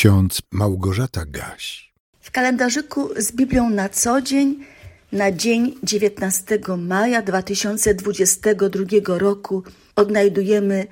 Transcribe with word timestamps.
ksiądz 0.00 0.42
Małgorzata 0.50 1.24
Gaś. 1.26 1.92
W 2.20 2.30
kalendarzyku 2.30 3.08
z 3.16 3.32
Biblią 3.32 3.70
na 3.70 3.88
co 3.88 4.22
dzień 4.22 4.64
na 5.12 5.32
dzień 5.32 5.74
19 5.82 6.58
maja 6.78 7.22
2022 7.22 9.18
roku 9.18 9.62
odnajdujemy 9.96 10.86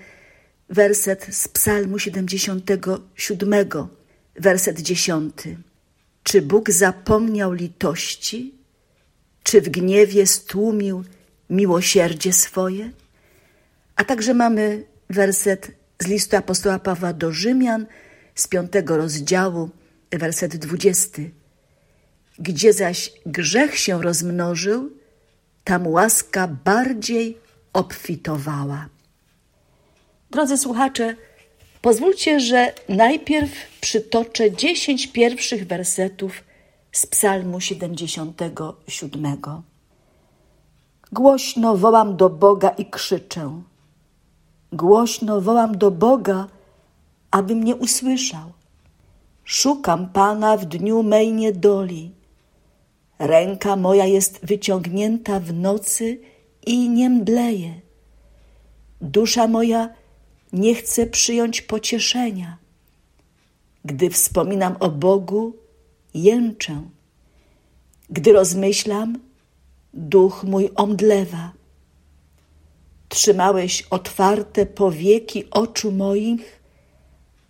werset 0.69 1.27
z 1.31 1.49
Psalmu 1.49 1.99
77, 1.99 3.55
werset 4.37 4.81
10. 4.81 5.35
Czy 6.23 6.43
Bóg 6.43 6.71
zapomniał 6.71 7.53
litości? 7.53 8.55
Czy 9.43 9.61
w 9.61 9.69
gniewie 9.69 10.27
stłumił 10.27 11.05
miłosierdzie 11.51 12.33
swoje? 12.33 12.91
A 13.97 14.05
także 14.05 14.35
mamy 14.35 14.85
werset 15.11 15.71
z 15.99 16.07
listu 16.07 16.37
apostoła 16.37 16.79
Pawła 16.79 17.13
do 17.13 17.33
Rzymian 17.33 17.87
z 18.39 18.49
piątego 18.49 18.97
rozdziału, 18.97 19.71
werset 20.13 20.57
dwudziesty. 20.57 21.31
Gdzie 22.39 22.73
zaś 22.73 23.13
grzech 23.27 23.79
się 23.79 24.03
rozmnożył, 24.03 24.91
tam 25.65 25.87
łaska 25.87 26.49
bardziej 26.65 27.39
obfitowała. 27.73 28.89
Drodzy 30.31 30.59
słuchacze, 30.59 31.17
pozwólcie, 31.83 32.41
że 32.41 32.73
najpierw 32.89 33.51
przytoczę 33.81 34.51
dziesięć 34.53 35.07
pierwszych 35.07 35.67
wersetów 35.67 36.33
z 36.93 37.07
Psalmu 37.07 37.61
77. 37.61 39.37
Głośno 41.13 41.77
wołam 41.77 42.17
do 42.17 42.31
Boga 42.31 42.69
i 42.69 42.87
krzyczę. 42.87 43.63
Głośno 44.73 45.41
wołam 45.41 45.79
do 45.79 45.91
Boga, 45.91 46.47
aby 47.31 47.55
mnie 47.55 47.77
usłyszał. 47.77 48.53
Szukam 49.45 50.09
Pana 50.09 50.57
w 50.57 50.65
dniu 50.65 51.03
mej 51.03 51.33
niedoli. 51.33 52.11
Ręka 53.19 53.77
moja 53.77 54.07
jest 54.07 54.47
wyciągnięta 54.47 55.41
w 55.41 55.53
nocy 55.53 56.21
i 56.67 56.89
nie 56.89 57.11
mdleje. 57.11 57.81
Dusza 59.01 59.49
moja 59.49 59.89
nie 60.53 60.75
chce 60.75 61.07
przyjąć 61.07 61.63
pocieszenia. 61.63 62.59
Gdy 63.85 64.11
wspominam 64.11 64.77
o 64.81 64.91
Bogu, 64.91 65.57
jęczę. 66.15 66.83
Gdy 68.11 68.33
rozmyślam, 68.33 69.19
duch 69.95 70.45
mój 70.45 70.71
omdlewa. 70.75 71.53
Trzymałeś 73.09 73.83
otwarte 73.91 74.67
powieki 74.67 75.51
oczu 75.51 75.93
moich, 75.93 76.58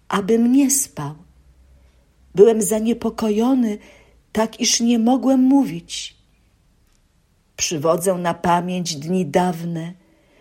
abym 0.08 0.52
nie 0.52 0.70
spał. 0.70 1.14
Byłem 2.34 2.62
zaniepokojony, 2.62 3.78
tak 4.32 4.60
iż 4.60 4.80
nie 4.80 4.98
mogłem 4.98 5.40
mówić. 5.40 6.16
Przywodzę 7.56 8.14
na 8.14 8.34
pamięć 8.34 8.96
dni 8.96 9.26
dawne, 9.26 9.92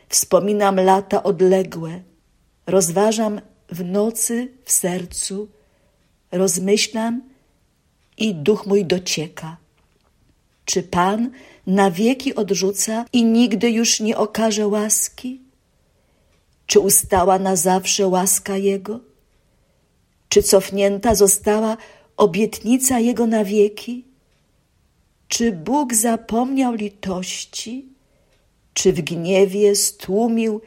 wspominam 0.09 0.75
lata 0.79 1.23
odległe, 1.23 2.01
rozważam 2.67 3.41
w 3.69 3.83
nocy 3.83 4.51
w 4.65 4.71
sercu, 4.71 5.47
rozmyślam 6.31 7.21
i 8.17 8.35
duch 8.35 8.65
mój 8.65 8.85
docieka. 8.85 9.57
Czy 10.65 10.83
Pan 10.83 11.31
na 11.67 11.91
wieki 11.91 12.35
odrzuca 12.35 13.05
i 13.13 13.25
nigdy 13.25 13.71
już 13.71 13.99
nie 13.99 14.17
okaże 14.17 14.67
łaski? 14.67 15.41
Czy 16.65 16.79
ustała 16.79 17.39
na 17.39 17.55
zawsze 17.55 18.07
łaska 18.07 18.57
Jego? 18.57 18.99
Czy 20.30 20.44
cofnięta 20.44 21.16
została 21.16 21.78
obietnica 22.17 23.00
Jego 23.00 23.28
na 23.28 23.44
wieki? 23.44 24.06
Czy 25.28 25.52
Bóg 25.52 25.94
zapomniał 25.94 26.73
litości? 26.73 27.86
Czy 28.73 28.93
w 28.93 29.02
gniewie 29.02 29.76
stłumił 29.76 30.61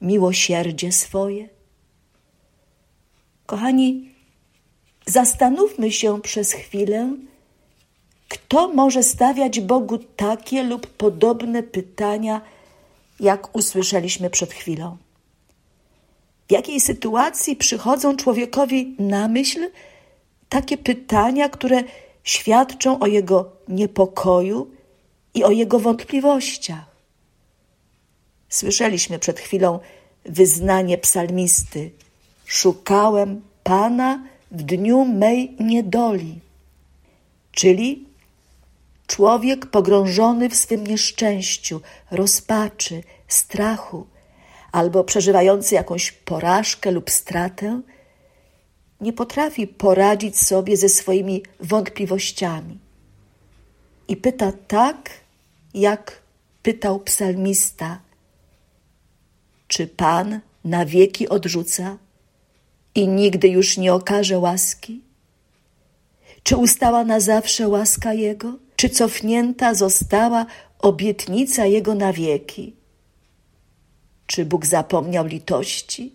miłosierdzie 0.00 0.92
swoje? 0.92 1.48
Kochani, 3.46 4.14
zastanówmy 5.06 5.92
się 5.92 6.22
przez 6.22 6.52
chwilę, 6.52 7.16
kto 8.28 8.68
może 8.68 9.02
stawiać 9.02 9.60
Bogu 9.60 9.98
takie 9.98 10.62
lub 10.62 10.86
podobne 10.86 11.62
pytania, 11.62 12.40
jak 13.20 13.56
usłyszeliśmy 13.56 14.30
przed 14.30 14.52
chwilą? 14.52 14.96
W 16.48 16.52
jakiej 16.52 16.80
sytuacji 16.80 17.56
przychodzą 17.56 18.16
człowiekowi 18.16 18.96
na 18.98 19.28
myśl 19.28 19.70
takie 20.48 20.78
pytania, 20.78 21.48
które 21.48 21.82
świadczą 22.24 22.98
o 22.98 23.06
jego 23.06 23.52
niepokoju 23.68 24.70
i 25.34 25.44
o 25.44 25.50
jego 25.50 25.78
wątpliwościach? 25.78 26.84
Słyszeliśmy 28.48 29.18
przed 29.18 29.40
chwilą 29.40 29.78
wyznanie 30.24 30.98
psalmisty: 30.98 31.90
Szukałem 32.44 33.42
Pana 33.64 34.22
w 34.50 34.62
dniu 34.62 35.04
mej 35.04 35.56
niedoli, 35.60 36.40
czyli 37.52 38.06
człowiek 39.06 39.66
pogrążony 39.66 40.48
w 40.48 40.56
swym 40.56 40.86
nieszczęściu, 40.86 41.80
rozpaczy, 42.10 43.02
strachu 43.28 44.06
albo 44.72 45.04
przeżywający 45.04 45.74
jakąś 45.74 46.12
porażkę 46.12 46.90
lub 46.90 47.10
stratę, 47.10 47.80
nie 49.00 49.12
potrafi 49.12 49.66
poradzić 49.66 50.38
sobie 50.38 50.76
ze 50.76 50.88
swoimi 50.88 51.42
wątpliwościami. 51.60 52.78
I 54.08 54.16
pyta 54.16 54.52
tak, 54.68 55.10
jak 55.74 56.22
pytał 56.62 57.00
psalmista: 57.00 58.00
Czy 59.68 59.86
Pan 59.86 60.40
na 60.64 60.86
wieki 60.86 61.28
odrzuca 61.28 61.98
i 62.94 63.08
nigdy 63.08 63.48
już 63.48 63.76
nie 63.76 63.94
okaże 63.94 64.38
łaski? 64.38 65.00
Czy 66.42 66.56
ustała 66.56 67.04
na 67.04 67.20
zawsze 67.20 67.68
łaska 67.68 68.12
Jego? 68.12 68.52
Czy 68.76 68.88
cofnięta 68.88 69.74
została 69.74 70.46
obietnica 70.78 71.66
Jego 71.66 71.94
na 71.94 72.12
wieki? 72.12 72.77
Czy 74.28 74.44
Bóg 74.44 74.66
zapomniał 74.66 75.26
litości? 75.26 76.12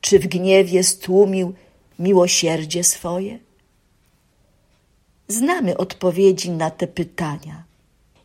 Czy 0.00 0.18
w 0.18 0.26
gniewie 0.26 0.84
stłumił 0.84 1.54
miłosierdzie 1.98 2.84
swoje? 2.84 3.38
Znamy 5.28 5.76
odpowiedzi 5.76 6.50
na 6.50 6.70
te 6.70 6.86
pytania. 6.86 7.64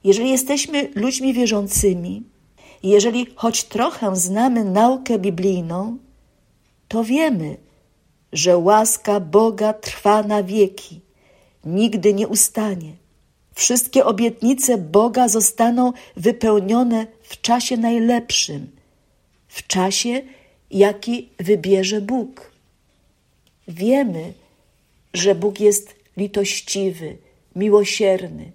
Jeżeli 0.03 0.29
jesteśmy 0.29 0.91
ludźmi 0.95 1.33
wierzącymi, 1.33 2.23
jeżeli 2.83 3.27
choć 3.35 3.63
trochę 3.63 4.15
znamy 4.15 4.65
naukę 4.65 5.19
biblijną, 5.19 5.97
to 6.87 7.03
wiemy, 7.03 7.57
że 8.33 8.57
łaska 8.57 9.19
Boga 9.19 9.73
trwa 9.73 10.23
na 10.23 10.43
wieki, 10.43 11.01
nigdy 11.65 12.13
nie 12.13 12.27
ustanie. 12.27 12.93
Wszystkie 13.53 14.05
obietnice 14.05 14.77
Boga 14.77 15.27
zostaną 15.27 15.93
wypełnione 16.17 17.07
w 17.33 17.41
czasie 17.41 17.77
najlepszym, 17.77 18.71
w 19.47 19.67
czasie, 19.67 20.21
jaki 20.71 21.29
wybierze 21.39 22.01
Bóg. 22.01 22.51
Wiemy, 23.67 24.33
że 25.13 25.35
Bóg 25.35 25.59
jest 25.59 25.95
litościwy, 26.17 27.17
miłosierny, 27.55 28.51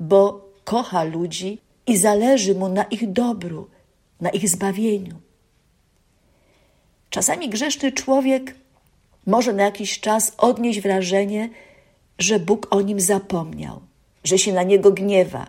bo 0.00 0.48
kocha 0.64 1.04
ludzi 1.04 1.58
i 1.86 1.96
zależy 1.96 2.54
mu 2.54 2.68
na 2.68 2.84
ich 2.84 3.12
dobru, 3.12 3.68
na 4.20 4.30
ich 4.30 4.48
zbawieniu. 4.48 5.16
Czasami 7.10 7.48
grzeszny 7.48 7.92
człowiek 7.92 8.54
może 9.26 9.52
na 9.52 9.62
jakiś 9.62 10.00
czas 10.00 10.32
odnieść 10.38 10.80
wrażenie, 10.80 11.50
że 12.18 12.38
Bóg 12.38 12.66
o 12.70 12.80
nim 12.80 13.00
zapomniał 13.00 13.80
że 14.24 14.38
się 14.38 14.52
na 14.52 14.62
niego 14.62 14.90
gniewa 14.90 15.46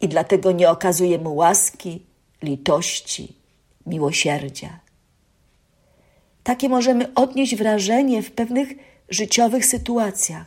i 0.00 0.08
dlatego 0.08 0.52
nie 0.52 0.70
okazuje 0.70 1.18
mu 1.18 1.34
łaski, 1.34 2.02
litości, 2.42 3.36
miłosierdzia. 3.86 4.80
Takie 6.42 6.68
możemy 6.68 7.14
odnieść 7.14 7.56
wrażenie 7.56 8.22
w 8.22 8.30
pewnych 8.30 8.68
życiowych 9.08 9.66
sytuacjach, 9.66 10.46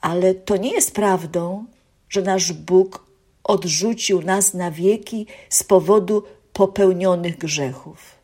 ale 0.00 0.34
to 0.34 0.56
nie 0.56 0.72
jest 0.72 0.94
prawdą, 0.94 1.64
że 2.08 2.22
nasz 2.22 2.52
Bóg 2.52 3.06
odrzucił 3.44 4.22
nas 4.22 4.54
na 4.54 4.70
wieki 4.70 5.26
z 5.48 5.64
powodu 5.64 6.22
popełnionych 6.52 7.38
grzechów. 7.38 8.16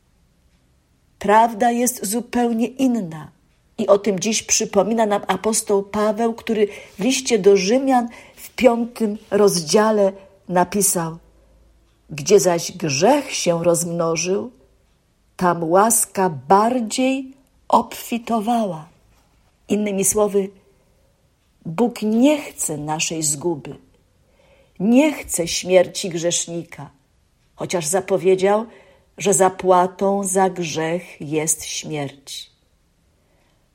Prawda 1.19 1.71
jest 1.71 2.07
zupełnie 2.07 2.67
inna. 2.67 3.31
I 3.79 3.87
o 3.87 3.99
tym 3.99 4.21
dziś 4.21 4.43
przypomina 4.43 5.07
nam 5.07 5.23
apostoł 5.27 5.83
Paweł, 5.83 6.35
który 6.35 6.69
w 6.99 7.05
liście 7.05 7.39
do 7.39 7.57
Rzymian 7.57 8.09
piątym 8.57 9.19
rozdziale 9.31 10.13
napisał: 10.49 11.19
Gdzie 12.11 12.41
zaś 12.41 12.73
grzech 12.73 13.35
się 13.35 13.65
rozmnożył, 13.65 14.51
tam 15.37 15.65
łaska 15.65 16.31
bardziej 16.49 17.33
obfitowała. 17.69 18.89
Innymi 19.69 20.05
słowy, 20.05 20.51
Bóg 21.67 22.03
nie 22.03 22.43
chce 22.43 22.77
naszej 22.77 23.23
zguby, 23.23 23.77
nie 24.81 25.13
chce 25.13 25.49
śmierci 25.49 26.09
grzesznika, 26.09 26.91
chociaż 27.55 27.87
zapowiedział, 27.87 28.67
że 29.19 29.35
zapłatą 29.35 30.25
za 30.25 30.51
grzech 30.51 31.21
jest 31.21 31.65
śmierć. 31.65 32.51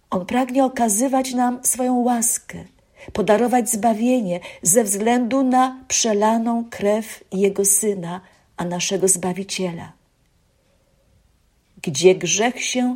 On 0.09 0.25
pragnie 0.25 0.65
okazywać 0.65 1.33
nam 1.33 1.59
swoją 1.63 1.95
łaskę, 1.95 2.65
podarować 3.13 3.69
zbawienie 3.69 4.39
ze 4.61 4.83
względu 4.83 5.43
na 5.43 5.83
przelaną 5.87 6.65
krew 6.69 7.23
Jego 7.31 7.65
Syna, 7.65 8.21
a 8.57 8.65
naszego 8.65 9.07
Zbawiciela. 9.07 9.91
Gdzie 11.81 12.15
grzech 12.15 12.63
się 12.63 12.95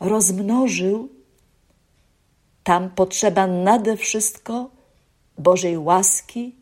rozmnożył, 0.00 1.08
tam 2.64 2.90
potrzeba 2.90 3.46
nade 3.46 3.96
wszystko 3.96 4.70
Bożej 5.38 5.78
łaski, 5.78 6.54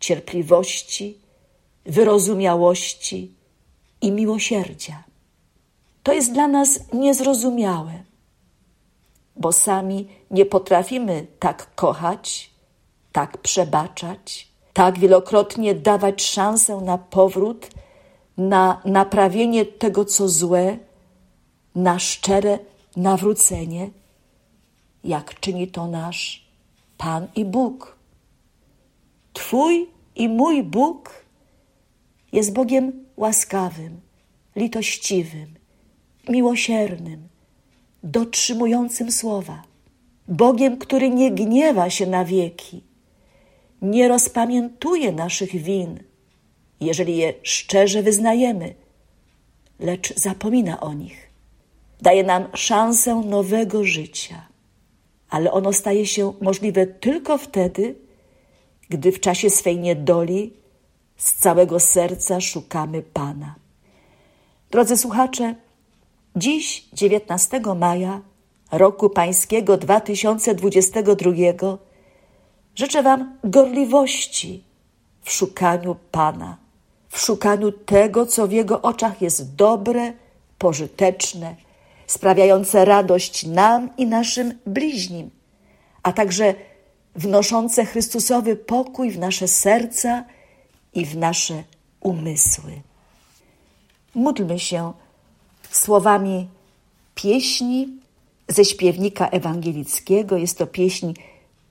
cierpliwości, 0.00 1.18
wyrozumiałości 1.86 3.32
i 4.00 4.12
miłosierdzia. 4.12 5.04
To 6.02 6.12
jest 6.12 6.32
dla 6.32 6.48
nas 6.48 6.80
niezrozumiałe, 6.92 7.92
bo 9.36 9.52
sami 9.52 10.08
nie 10.30 10.46
potrafimy 10.46 11.26
tak 11.38 11.74
kochać, 11.74 12.50
tak 13.12 13.38
przebaczać, 13.38 14.48
tak 14.72 14.98
wielokrotnie 14.98 15.74
dawać 15.74 16.22
szansę 16.22 16.76
na 16.76 16.98
powrót, 16.98 17.70
na 18.36 18.80
naprawienie 18.84 19.66
tego, 19.66 20.04
co 20.04 20.28
złe, 20.28 20.78
na 21.74 21.98
szczere 21.98 22.58
nawrócenie, 22.96 23.90
jak 25.04 25.40
czyni 25.40 25.68
to 25.68 25.86
nasz 25.86 26.46
Pan 26.98 27.26
i 27.34 27.44
Bóg. 27.44 27.96
Twój 29.32 29.90
i 30.16 30.28
mój 30.28 30.62
Bóg 30.62 31.24
jest 32.32 32.52
Bogiem 32.52 33.04
łaskawym, 33.16 34.00
litościwym, 34.56 35.54
miłosiernym, 36.28 37.28
dotrzymującym 38.06 39.12
słowa. 39.12 39.62
Bogiem, 40.28 40.78
który 40.78 41.10
nie 41.10 41.30
gniewa 41.30 41.90
się 41.90 42.06
na 42.06 42.24
wieki, 42.24 42.82
nie 43.82 44.08
rozpamiętuje 44.08 45.12
naszych 45.12 45.56
win, 45.56 46.00
jeżeli 46.80 47.16
je 47.16 47.34
szczerze 47.42 48.02
wyznajemy, 48.02 48.74
lecz 49.78 50.14
zapomina 50.14 50.80
o 50.80 50.92
nich. 50.92 51.30
Daje 52.02 52.24
nam 52.24 52.48
szansę 52.54 53.14
nowego 53.14 53.84
życia, 53.84 54.46
ale 55.30 55.52
ono 55.52 55.72
staje 55.72 56.06
się 56.06 56.32
możliwe 56.40 56.86
tylko 56.86 57.38
wtedy, 57.38 57.94
gdy 58.88 59.12
w 59.12 59.20
czasie 59.20 59.50
swej 59.50 59.78
niedoli 59.78 60.52
z 61.16 61.34
całego 61.34 61.80
serca 61.80 62.40
szukamy 62.40 63.02
Pana. 63.02 63.54
Drodzy 64.70 64.96
słuchacze, 64.96 65.54
dziś, 66.36 66.88
19 66.92 67.60
maja 67.76 68.20
roku 68.72 69.10
Pańskiego 69.10 69.76
2022, 69.76 71.78
życzę 72.74 73.02
Wam 73.02 73.38
gorliwości 73.44 74.64
w 75.22 75.32
szukaniu 75.32 75.96
Pana, 76.10 76.56
w 77.08 77.18
szukaniu 77.18 77.72
tego, 77.72 78.26
co 78.26 78.46
w 78.46 78.52
Jego 78.52 78.82
oczach 78.82 79.22
jest 79.22 79.54
dobre, 79.54 80.12
pożyteczne, 80.58 81.56
sprawiające 82.06 82.84
radość 82.84 83.46
nam 83.46 83.90
i 83.96 84.06
naszym 84.06 84.58
bliźnim, 84.66 85.30
a 86.02 86.12
także 86.12 86.54
wnoszące 87.14 87.84
Chrystusowy 87.84 88.56
pokój 88.56 89.10
w 89.10 89.18
nasze 89.18 89.48
serca 89.48 90.24
i 90.94 91.06
w 91.06 91.16
nasze 91.16 91.64
umysły. 92.00 92.72
Módlmy 94.14 94.58
się 94.58 94.92
słowami 95.72 96.48
pieśni 97.14 97.88
ze 98.48 98.64
śpiewnika 98.64 99.28
ewangelickiego. 99.28 100.36
Jest 100.36 100.58
to 100.58 100.66
pieśń 100.66 101.12